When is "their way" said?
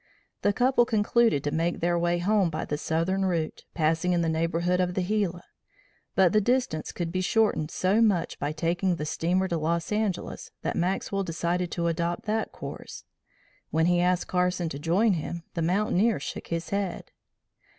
1.79-2.17